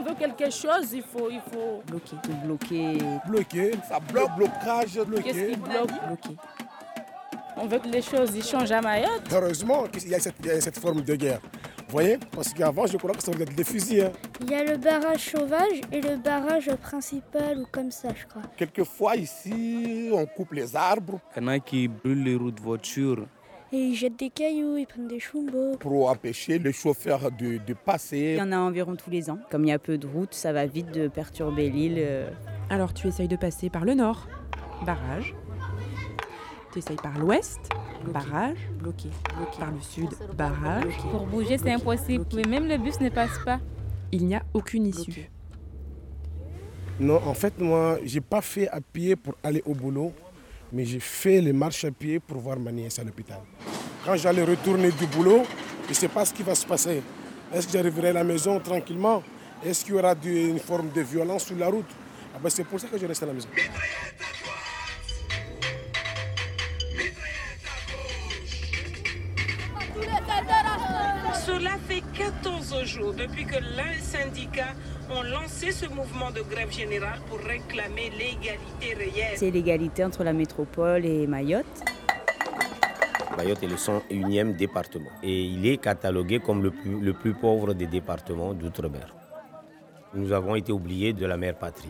[0.00, 2.16] on veut quelque chose, il faut, il faut bloquer.
[2.44, 2.98] Bloquer.
[3.26, 5.22] Bloquer, ça bloque, blocage, bloquer.
[5.22, 5.90] Qu'est-ce qui bloque?
[6.06, 6.36] Bloquer.
[7.56, 9.22] On veut que les choses ils changent à Mayotte.
[9.32, 11.40] Heureusement qu'il y, a cette- il y a cette forme de guerre.
[11.42, 12.18] Vous voyez?
[12.32, 14.02] Parce qu'avant, je crois que ça des fusils.
[14.02, 14.12] hein.
[14.40, 18.42] Il y a le barrage sauvage et le barrage principal ou comme ça, je crois.
[18.56, 22.60] Quelquefois, ici, on coupe les arbres Il y en a qui brûlent les roues de
[22.60, 23.26] voiture.
[23.72, 25.76] Et ils jettent des cailloux, ils prennent des chumbo.
[25.78, 28.34] pour empêcher les chauffeurs de, de Il passer.
[28.38, 29.38] y en a environ tous les ans.
[29.50, 31.96] Comme il y a peu de routes, ça va vite de perturber l'île.
[31.98, 32.28] euh.
[32.68, 34.26] Alors tu essayes de passer par le nord,
[34.84, 35.34] barrage.
[36.72, 37.60] Tu essayes par l'ouest,
[38.12, 38.58] barrage.
[38.78, 39.10] Bloquer.
[39.36, 39.58] Bloquer.
[39.60, 40.96] Par le sud, barrage.
[41.10, 42.24] Pour bouger, c'est impossible.
[42.34, 43.60] Mais même le bus ne passe pas.
[44.12, 45.30] Il n'y a aucune issue.
[46.98, 50.12] Non, en fait, moi, j'ai pas fait à pied pour aller au boulot,
[50.72, 53.40] mais j'ai fait les marches à pied pour voir ma nièce à l'hôpital.
[54.04, 55.42] Quand j'allais retourner du boulot,
[55.84, 57.02] je ne sais pas ce qui va se passer.
[57.52, 59.22] Est-ce que j'arriverai à la maison tranquillement?
[59.64, 61.90] Est-ce qu'il y aura une forme de violence sur la route?
[62.34, 63.48] Ah ben, C'est pour ça que je reste à la maison.
[71.46, 74.74] Cela fait 14 jours depuis que les syndicats
[75.10, 79.36] ont lancé ce mouvement de grève générale pour réclamer l'égalité réelle.
[79.36, 81.66] C'est l'égalité entre la métropole et Mayotte.
[83.36, 87.74] Mayotte est le 101e département et il est catalogué comme le plus, le plus pauvre
[87.74, 89.14] des départements d'outre-mer.
[90.14, 91.88] Nous avons été oubliés de la mère patrie.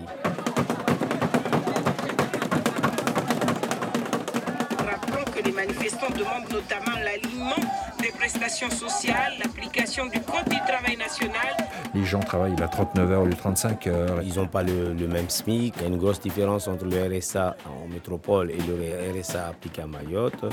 [4.79, 7.57] Rappelons que les manifestants demandent notamment l'alignement
[8.01, 11.70] des prestations sociales, l'application du Code du travail national
[12.11, 14.23] gens travaillent à 39 heures au lieu de 35 heures.
[14.23, 15.75] Ils n'ont pas le, le même SMIC.
[15.77, 19.83] Il y a une grosse différence entre le RSA en métropole et le RSA appliqué
[19.83, 20.45] à Mayotte.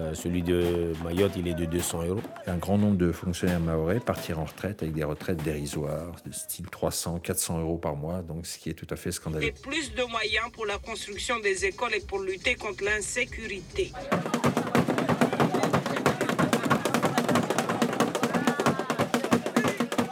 [0.00, 2.20] Euh, celui de Mayotte, il est de 200 euros.
[2.48, 6.66] Un grand nombre de fonctionnaires maorais partirent en retraite avec des retraites dérisoires, de style
[6.68, 9.46] 300, 400 euros par mois, donc ce qui est tout à fait scandaleux.
[9.46, 13.92] et plus de moyens pour la construction des écoles et pour lutter contre l'insécurité.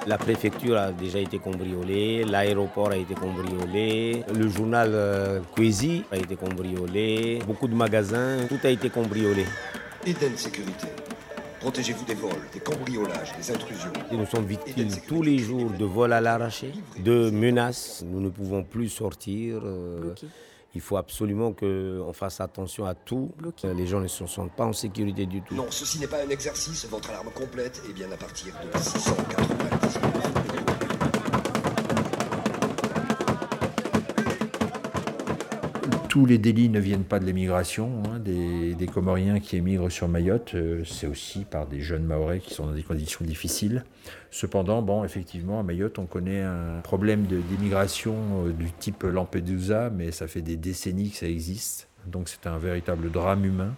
[0.07, 6.17] La préfecture a déjà été cambriolée, l'aéroport a été cambriolé, le journal euh, Kwezi a
[6.17, 9.45] été cambriolé, beaucoup de magasins, tout a été cambriolé.
[10.05, 10.89] Eden Sécurité.
[11.61, 13.93] Protégez-vous des vols, des cambriolages, des intrusions.
[14.11, 18.05] Et nous sommes victimes tous les jours de vols à l'arraché, de menaces.
[18.05, 19.61] Nous ne pouvons plus sortir.
[19.65, 20.15] euh.
[20.75, 23.31] Il faut absolument qu'on fasse attention à tout.
[23.37, 23.69] Bloquer.
[23.69, 25.55] Euh, Les gens ne se sentent pas en sécurité du tout.
[25.55, 26.87] Non, ceci n'est pas un exercice.
[26.87, 31.02] Votre alarme complète est bien à partir de 699.
[36.12, 38.03] Tous les délits ne viennent pas de l'émigration.
[38.05, 42.53] hein, des, Comoriens qui émigrent sur Mayotte, euh, c'est aussi par des jeunes Maorais qui
[42.53, 43.83] sont dans des conditions difficiles.
[44.31, 48.15] Cependant, bon, effectivement, à Mayotte, on connaît un problème d'immigration
[48.45, 51.89] euh, du type Lampedusa, mais ça fait des décennies que ça existe.
[52.05, 53.72] Donc c'est un véritable drame humain.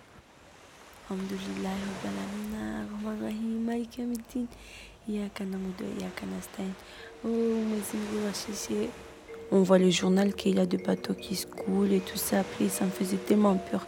[9.53, 12.41] On voit le journal qu'il y a des bateaux qui se coulent et tout ça.
[12.41, 13.87] Après, ça me faisait tellement peur.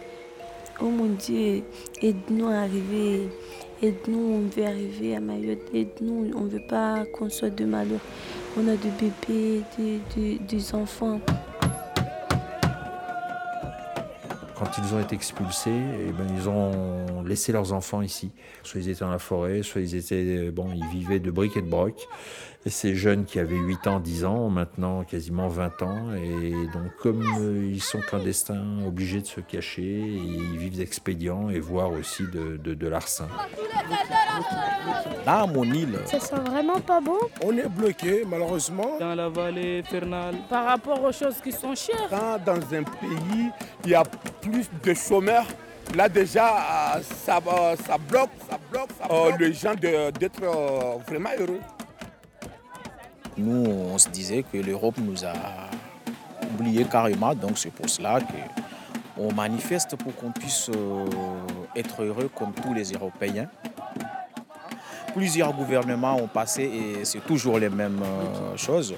[0.80, 1.62] Oh mon Dieu,
[2.02, 3.28] aide-nous à arriver.
[3.82, 5.74] Aide-nous, on veut arriver à Mayotte.
[5.74, 8.00] Aide-nous, on ne veut pas qu'on soit de malheur.
[8.58, 9.62] On a des bébés,
[10.48, 11.20] des enfants.
[14.58, 18.30] Quand ils ont été expulsés, eh ben, ils ont laissé leurs enfants ici.
[18.62, 21.62] Soit ils étaient dans la forêt, soit ils étaient, bon, ils vivaient de briques et
[21.62, 22.08] de broc.
[22.64, 26.14] Et ces jeunes qui avaient 8 ans, 10 ans, ont maintenant quasiment 20 ans.
[26.16, 31.60] Et donc, comme euh, ils sont clandestins, obligés de se cacher, ils vivent d'expédients et
[31.60, 33.28] voire aussi de, de, de larcin.
[35.24, 38.96] Là, à mon île, Ça sent vraiment pas bon On est bloqué, malheureusement.
[38.98, 42.08] dans la vallée Fernale, Par rapport aux choses qui sont chères.
[42.10, 43.50] Quand dans un pays,
[43.84, 44.02] il y a
[44.50, 45.46] plus de chômeurs,
[45.94, 50.42] là déjà, euh, ça, va- ça bloque, ça bloque, ça bloque les gens de- d'être
[50.42, 51.60] euh, vraiment heureux.
[53.38, 55.32] nous, on se disait que l'Europe nous a
[56.54, 57.34] oubliés carrément.
[57.34, 58.18] Donc, c'est pour cela
[59.16, 61.04] qu'on manifeste pour qu'on puisse euh,
[61.74, 63.46] être heureux comme tous les Européens.
[65.14, 68.94] Plusieurs gouvernements ont passé et c'est toujours les mêmes euh, choses.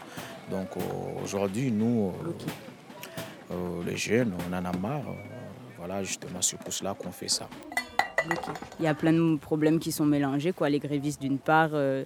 [0.51, 0.81] Donc, euh,
[1.25, 2.33] aujourd'hui, nous, euh,
[3.53, 5.03] euh, les jeunes, on en a marre.
[5.79, 7.49] Voilà, justement, c'est pour cela qu'on fait ça.
[8.79, 10.53] Il y a plein de problèmes qui sont mélangés.
[10.53, 10.69] Quoi.
[10.69, 12.05] Les grévistes, d'une part, euh,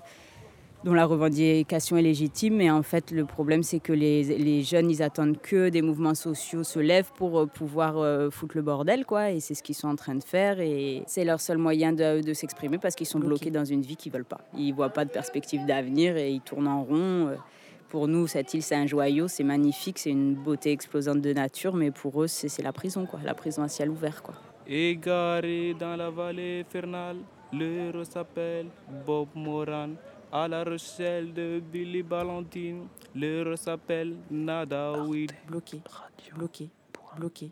[0.84, 4.90] dont la revendication est légitime, mais en fait, le problème, c'est que les, les jeunes,
[4.90, 9.06] ils attendent que des mouvements sociaux se lèvent pour euh, pouvoir euh, foutre le bordel,
[9.06, 9.30] quoi.
[9.30, 10.60] Et c'est ce qu'ils sont en train de faire.
[10.60, 13.46] Et c'est leur seul moyen de, de s'exprimer parce qu'ils sont Bloqués.
[13.46, 14.42] bloqués dans une vie qu'ils veulent pas.
[14.56, 17.30] Ils voient pas de perspective d'avenir et ils tournent en rond.
[17.92, 21.74] Pour nous, cette île, c'est un joyau, c'est magnifique, c'est une beauté explosante de nature,
[21.74, 24.22] mais pour eux, c'est la prison, quoi, la prison à ciel ouvert.
[24.22, 24.34] Quoi.
[24.66, 27.18] Égaré dans la vallée infernale,
[27.52, 28.68] l'heure s'appelle
[29.04, 29.90] Bob Moran.
[30.32, 35.32] À la Rochelle de Billy Ballantine, l'heure s'appelle Nada Weed.
[35.46, 35.82] Bloqué,
[36.34, 36.70] bloqué,
[37.14, 37.50] bloqué.